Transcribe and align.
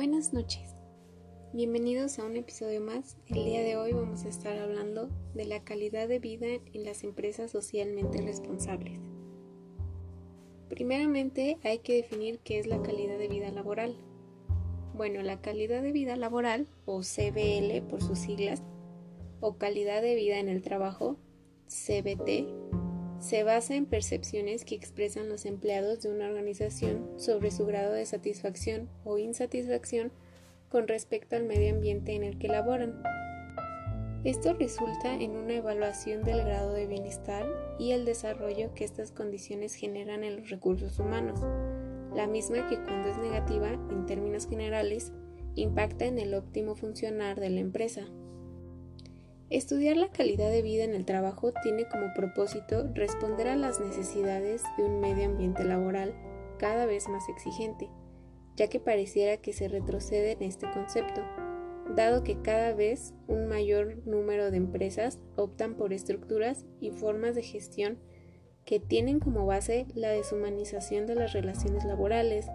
Buenas 0.00 0.32
noches. 0.32 0.74
Bienvenidos 1.52 2.18
a 2.18 2.24
un 2.24 2.34
episodio 2.34 2.80
más. 2.80 3.18
El 3.26 3.44
día 3.44 3.60
de 3.60 3.76
hoy 3.76 3.92
vamos 3.92 4.24
a 4.24 4.30
estar 4.30 4.58
hablando 4.58 5.10
de 5.34 5.44
la 5.44 5.62
calidad 5.62 6.08
de 6.08 6.18
vida 6.18 6.46
en 6.72 6.84
las 6.84 7.04
empresas 7.04 7.50
socialmente 7.50 8.22
responsables. 8.22 8.98
Primeramente 10.70 11.58
hay 11.64 11.80
que 11.80 11.96
definir 11.96 12.38
qué 12.38 12.58
es 12.58 12.66
la 12.66 12.80
calidad 12.80 13.18
de 13.18 13.28
vida 13.28 13.50
laboral. 13.50 13.94
Bueno, 14.94 15.20
la 15.20 15.42
calidad 15.42 15.82
de 15.82 15.92
vida 15.92 16.16
laboral, 16.16 16.66
o 16.86 17.02
CBL 17.02 17.82
por 17.82 18.02
sus 18.02 18.20
siglas, 18.20 18.62
o 19.40 19.58
calidad 19.58 20.00
de 20.00 20.14
vida 20.14 20.38
en 20.38 20.48
el 20.48 20.62
trabajo, 20.62 21.18
CBT, 21.68 22.69
se 23.20 23.44
basa 23.44 23.74
en 23.74 23.84
percepciones 23.84 24.64
que 24.64 24.74
expresan 24.74 25.28
los 25.28 25.44
empleados 25.44 26.00
de 26.00 26.10
una 26.10 26.26
organización 26.26 27.06
sobre 27.18 27.50
su 27.50 27.66
grado 27.66 27.92
de 27.92 28.06
satisfacción 28.06 28.88
o 29.04 29.18
insatisfacción 29.18 30.10
con 30.70 30.88
respecto 30.88 31.36
al 31.36 31.44
medio 31.44 31.74
ambiente 31.74 32.14
en 32.14 32.24
el 32.24 32.38
que 32.38 32.48
laboran. 32.48 33.02
Esto 34.24 34.54
resulta 34.54 35.14
en 35.14 35.32
una 35.32 35.54
evaluación 35.54 36.22
del 36.24 36.44
grado 36.44 36.72
de 36.72 36.86
bienestar 36.86 37.46
y 37.78 37.92
el 37.92 38.06
desarrollo 38.06 38.72
que 38.74 38.84
estas 38.84 39.12
condiciones 39.12 39.74
generan 39.74 40.24
en 40.24 40.36
los 40.36 40.48
recursos 40.48 40.98
humanos, 40.98 41.40
la 42.14 42.26
misma 42.26 42.68
que 42.68 42.76
cuando 42.76 43.10
es 43.10 43.18
negativa, 43.18 43.68
en 43.68 44.06
términos 44.06 44.46
generales, 44.46 45.12
impacta 45.56 46.06
en 46.06 46.18
el 46.18 46.34
óptimo 46.34 46.74
funcionar 46.74 47.38
de 47.38 47.50
la 47.50 47.60
empresa. 47.60 48.06
Estudiar 49.50 49.96
la 49.96 50.12
calidad 50.12 50.48
de 50.48 50.62
vida 50.62 50.84
en 50.84 50.94
el 50.94 51.04
trabajo 51.04 51.52
tiene 51.64 51.88
como 51.88 52.14
propósito 52.14 52.88
responder 52.94 53.48
a 53.48 53.56
las 53.56 53.80
necesidades 53.80 54.62
de 54.78 54.84
un 54.84 55.00
medio 55.00 55.24
ambiente 55.24 55.64
laboral 55.64 56.14
cada 56.56 56.86
vez 56.86 57.08
más 57.08 57.28
exigente, 57.28 57.90
ya 58.54 58.68
que 58.68 58.78
pareciera 58.78 59.38
que 59.38 59.52
se 59.52 59.66
retrocede 59.66 60.32
en 60.32 60.44
este 60.44 60.70
concepto, 60.70 61.22
dado 61.96 62.22
que 62.22 62.40
cada 62.42 62.74
vez 62.74 63.12
un 63.26 63.48
mayor 63.48 64.06
número 64.06 64.52
de 64.52 64.58
empresas 64.58 65.18
optan 65.34 65.74
por 65.74 65.92
estructuras 65.92 66.64
y 66.80 66.92
formas 66.92 67.34
de 67.34 67.42
gestión 67.42 67.98
que 68.64 68.78
tienen 68.78 69.18
como 69.18 69.46
base 69.46 69.88
la 69.96 70.10
deshumanización 70.10 71.06
de 71.06 71.16
las 71.16 71.32
relaciones 71.32 71.84
laborales, 71.84 72.46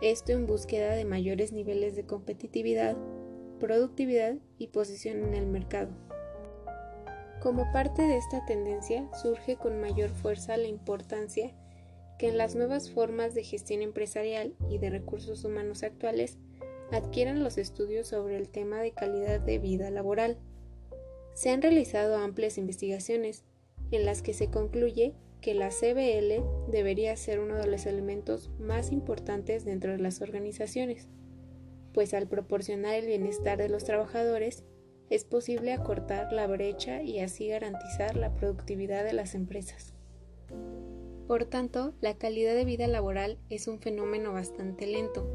esto 0.00 0.32
en 0.32 0.46
búsqueda 0.46 0.94
de 0.94 1.04
mayores 1.04 1.52
niveles 1.52 1.96
de 1.96 2.06
competitividad 2.06 2.96
productividad 3.58 4.36
y 4.56 4.68
posición 4.68 5.24
en 5.24 5.34
el 5.34 5.46
mercado. 5.46 5.90
Como 7.40 7.70
parte 7.72 8.02
de 8.02 8.16
esta 8.16 8.44
tendencia 8.46 9.08
surge 9.14 9.56
con 9.56 9.80
mayor 9.80 10.10
fuerza 10.10 10.56
la 10.56 10.68
importancia 10.68 11.54
que 12.18 12.28
en 12.28 12.36
las 12.36 12.56
nuevas 12.56 12.90
formas 12.90 13.34
de 13.34 13.44
gestión 13.44 13.80
empresarial 13.82 14.54
y 14.68 14.78
de 14.78 14.90
recursos 14.90 15.44
humanos 15.44 15.82
actuales 15.82 16.38
adquieran 16.90 17.44
los 17.44 17.58
estudios 17.58 18.08
sobre 18.08 18.36
el 18.36 18.48
tema 18.48 18.80
de 18.80 18.92
calidad 18.92 19.40
de 19.40 19.58
vida 19.58 19.90
laboral. 19.90 20.38
Se 21.34 21.50
han 21.50 21.62
realizado 21.62 22.16
amplias 22.16 22.58
investigaciones 22.58 23.44
en 23.92 24.04
las 24.04 24.22
que 24.22 24.34
se 24.34 24.50
concluye 24.50 25.14
que 25.40 25.54
la 25.54 25.70
CBL 25.70 26.42
debería 26.70 27.16
ser 27.16 27.38
uno 27.38 27.56
de 27.56 27.68
los 27.68 27.86
elementos 27.86 28.50
más 28.58 28.90
importantes 28.90 29.64
dentro 29.64 29.92
de 29.92 29.98
las 29.98 30.20
organizaciones 30.20 31.08
pues 31.92 32.14
al 32.14 32.28
proporcionar 32.28 32.94
el 32.94 33.06
bienestar 33.06 33.58
de 33.58 33.68
los 33.68 33.82
trabajadores 33.82 34.64
es 35.10 35.24
posible 35.24 35.72
acortar 35.72 36.32
la 36.32 36.46
brecha 36.46 37.02
y 37.02 37.20
así 37.20 37.48
garantizar 37.48 38.16
la 38.16 38.34
productividad 38.34 39.04
de 39.04 39.12
las 39.12 39.34
empresas. 39.34 39.94
Por 41.26 41.44
tanto, 41.44 41.94
la 42.00 42.16
calidad 42.16 42.54
de 42.54 42.64
vida 42.64 42.86
laboral 42.86 43.38
es 43.50 43.68
un 43.68 43.80
fenómeno 43.80 44.32
bastante 44.32 44.86
lento, 44.86 45.28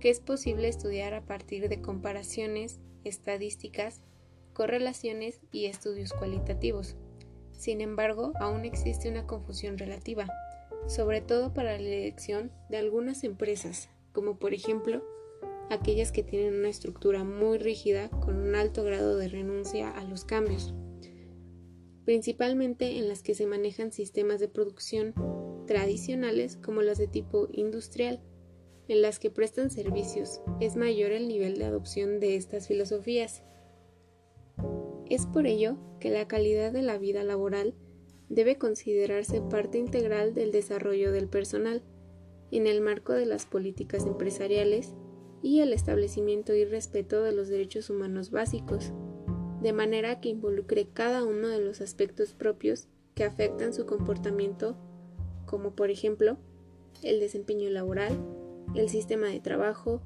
que 0.00 0.10
es 0.10 0.20
posible 0.20 0.68
estudiar 0.68 1.14
a 1.14 1.24
partir 1.24 1.68
de 1.68 1.80
comparaciones, 1.80 2.80
estadísticas, 3.04 4.00
correlaciones 4.52 5.40
y 5.52 5.66
estudios 5.66 6.12
cualitativos. 6.12 6.96
Sin 7.52 7.80
embargo, 7.80 8.32
aún 8.40 8.64
existe 8.64 9.08
una 9.08 9.26
confusión 9.26 9.78
relativa, 9.78 10.26
sobre 10.86 11.20
todo 11.20 11.52
para 11.54 11.72
la 11.72 11.88
elección 11.88 12.52
de 12.68 12.78
algunas 12.78 13.24
empresas, 13.24 13.88
como 14.12 14.38
por 14.38 14.54
ejemplo 14.54 15.02
aquellas 15.70 16.12
que 16.12 16.22
tienen 16.22 16.54
una 16.54 16.68
estructura 16.68 17.24
muy 17.24 17.58
rígida 17.58 18.08
con 18.10 18.36
un 18.36 18.54
alto 18.54 18.84
grado 18.84 19.16
de 19.16 19.28
renuncia 19.28 19.90
a 19.90 20.04
los 20.04 20.24
cambios, 20.24 20.74
principalmente 22.04 22.98
en 22.98 23.08
las 23.08 23.22
que 23.22 23.34
se 23.34 23.46
manejan 23.46 23.92
sistemas 23.92 24.40
de 24.40 24.48
producción 24.48 25.14
tradicionales 25.66 26.56
como 26.56 26.82
las 26.82 26.98
de 26.98 27.06
tipo 27.06 27.48
industrial, 27.52 28.22
en 28.88 29.02
las 29.02 29.18
que 29.18 29.30
prestan 29.30 29.70
servicios, 29.70 30.40
es 30.60 30.76
mayor 30.76 31.12
el 31.12 31.28
nivel 31.28 31.58
de 31.58 31.66
adopción 31.66 32.20
de 32.20 32.36
estas 32.36 32.66
filosofías. 32.66 33.42
Es 35.10 35.26
por 35.26 35.46
ello 35.46 35.76
que 36.00 36.10
la 36.10 36.26
calidad 36.26 36.72
de 36.72 36.82
la 36.82 36.96
vida 36.96 37.22
laboral 37.22 37.74
debe 38.30 38.56
considerarse 38.56 39.42
parte 39.42 39.78
integral 39.78 40.34
del 40.34 40.52
desarrollo 40.52 41.12
del 41.12 41.28
personal, 41.28 41.82
en 42.50 42.66
el 42.66 42.80
marco 42.80 43.12
de 43.12 43.26
las 43.26 43.44
políticas 43.44 44.06
empresariales 44.06 44.94
y 45.42 45.60
el 45.60 45.72
establecimiento 45.72 46.54
y 46.54 46.64
respeto 46.64 47.22
de 47.22 47.32
los 47.32 47.48
derechos 47.48 47.90
humanos 47.90 48.30
básicos, 48.30 48.92
de 49.62 49.72
manera 49.72 50.20
que 50.20 50.28
involucre 50.28 50.88
cada 50.92 51.24
uno 51.24 51.48
de 51.48 51.60
los 51.60 51.80
aspectos 51.80 52.32
propios 52.32 52.88
que 53.14 53.24
afectan 53.24 53.72
su 53.72 53.86
comportamiento, 53.86 54.76
como 55.46 55.74
por 55.74 55.90
ejemplo 55.90 56.38
el 57.02 57.20
desempeño 57.20 57.70
laboral, 57.70 58.18
el 58.74 58.88
sistema 58.88 59.28
de 59.28 59.40
trabajo, 59.40 60.02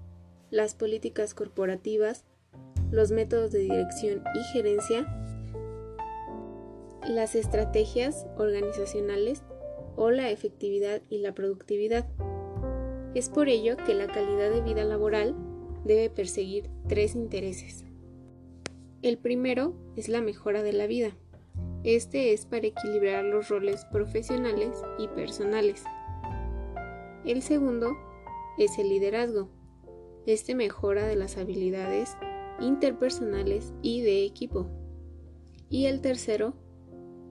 las 0.50 0.74
políticas 0.74 1.34
corporativas, 1.34 2.24
los 2.90 3.10
métodos 3.10 3.52
de 3.52 3.60
dirección 3.60 4.22
y 4.34 4.44
gerencia, 4.52 5.06
las 7.08 7.34
estrategias 7.34 8.26
organizacionales 8.36 9.42
o 9.96 10.10
la 10.10 10.30
efectividad 10.30 11.02
y 11.08 11.18
la 11.18 11.34
productividad. 11.34 12.06
Es 13.14 13.28
por 13.28 13.48
ello 13.48 13.76
que 13.76 13.94
la 13.94 14.06
calidad 14.06 14.50
de 14.50 14.62
vida 14.62 14.84
laboral 14.84 15.34
debe 15.84 16.08
perseguir 16.08 16.70
tres 16.88 17.14
intereses. 17.14 17.84
El 19.02 19.18
primero 19.18 19.74
es 19.96 20.08
la 20.08 20.22
mejora 20.22 20.62
de 20.62 20.72
la 20.72 20.86
vida. 20.86 21.10
Este 21.84 22.32
es 22.32 22.46
para 22.46 22.68
equilibrar 22.68 23.24
los 23.24 23.48
roles 23.50 23.84
profesionales 23.86 24.82
y 24.98 25.08
personales. 25.08 25.84
El 27.26 27.42
segundo 27.42 27.90
es 28.56 28.78
el 28.78 28.88
liderazgo. 28.88 29.48
Este 30.24 30.54
mejora 30.54 31.06
de 31.06 31.16
las 31.16 31.36
habilidades 31.36 32.16
interpersonales 32.60 33.74
y 33.82 34.00
de 34.00 34.24
equipo. 34.24 34.68
Y 35.68 35.86
el 35.86 36.00
tercero, 36.00 36.54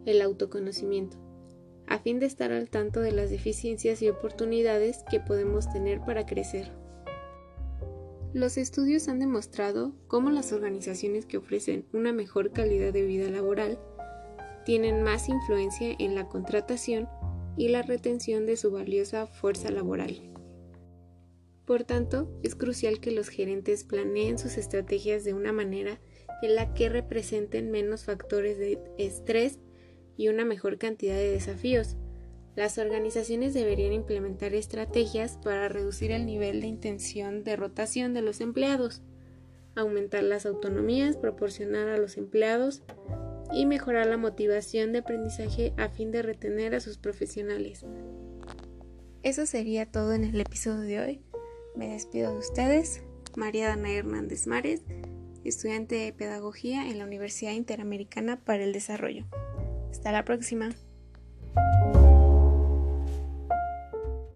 el 0.05 0.21
autoconocimiento 0.21 1.30
a 1.91 1.99
fin 1.99 2.19
de 2.21 2.25
estar 2.25 2.53
al 2.53 2.69
tanto 2.69 3.01
de 3.01 3.11
las 3.11 3.29
deficiencias 3.29 4.01
y 4.01 4.07
oportunidades 4.07 5.03
que 5.11 5.19
podemos 5.19 5.69
tener 5.73 5.99
para 5.99 6.25
crecer. 6.25 6.71
Los 8.33 8.55
estudios 8.55 9.09
han 9.09 9.19
demostrado 9.19 9.93
cómo 10.07 10.29
las 10.29 10.53
organizaciones 10.53 11.25
que 11.25 11.35
ofrecen 11.35 11.85
una 11.91 12.13
mejor 12.13 12.53
calidad 12.53 12.93
de 12.93 13.05
vida 13.05 13.29
laboral 13.29 13.77
tienen 14.63 15.03
más 15.03 15.27
influencia 15.27 15.93
en 15.99 16.15
la 16.15 16.29
contratación 16.29 17.09
y 17.57 17.67
la 17.67 17.81
retención 17.81 18.45
de 18.45 18.55
su 18.55 18.71
valiosa 18.71 19.27
fuerza 19.27 19.69
laboral. 19.69 20.31
Por 21.65 21.83
tanto, 21.83 22.31
es 22.41 22.55
crucial 22.55 23.01
que 23.01 23.11
los 23.11 23.27
gerentes 23.27 23.83
planeen 23.83 24.39
sus 24.39 24.57
estrategias 24.57 25.25
de 25.25 25.33
una 25.33 25.51
manera 25.51 25.99
en 26.41 26.55
la 26.55 26.73
que 26.73 26.87
representen 26.87 27.69
menos 27.69 28.05
factores 28.05 28.57
de 28.57 28.79
estrés 28.97 29.59
y 30.21 30.27
una 30.27 30.45
mejor 30.45 30.77
cantidad 30.77 31.15
de 31.15 31.31
desafíos. 31.31 31.95
Las 32.55 32.77
organizaciones 32.77 33.55
deberían 33.55 33.91
implementar 33.91 34.53
estrategias 34.53 35.39
para 35.43 35.67
reducir 35.67 36.11
el 36.11 36.27
nivel 36.27 36.61
de 36.61 36.67
intención 36.67 37.43
de 37.43 37.55
rotación 37.55 38.13
de 38.13 38.21
los 38.21 38.39
empleados, 38.39 39.01
aumentar 39.73 40.21
las 40.21 40.45
autonomías, 40.45 41.17
proporcionar 41.17 41.87
a 41.87 41.97
los 41.97 42.17
empleados 42.17 42.83
y 43.51 43.65
mejorar 43.65 44.05
la 44.05 44.17
motivación 44.17 44.91
de 44.91 44.99
aprendizaje 44.99 45.73
a 45.77 45.89
fin 45.89 46.11
de 46.11 46.21
retener 46.21 46.75
a 46.75 46.81
sus 46.81 46.99
profesionales. 46.99 47.83
Eso 49.23 49.47
sería 49.47 49.87
todo 49.87 50.13
en 50.13 50.23
el 50.23 50.39
episodio 50.39 50.81
de 50.81 50.99
hoy. 50.99 51.21
Me 51.75 51.93
despido 51.93 52.31
de 52.31 52.37
ustedes, 52.37 53.01
María 53.35 53.69
Dana 53.69 53.91
Hernández 53.91 54.45
Mares, 54.45 54.83
estudiante 55.43 55.95
de 55.95 56.13
Pedagogía 56.13 56.87
en 56.91 56.99
la 56.99 57.05
Universidad 57.05 57.53
Interamericana 57.53 58.39
para 58.45 58.63
el 58.63 58.71
Desarrollo. 58.71 59.25
Hasta 59.91 60.11
la 60.11 60.23
próxima. 60.25 60.69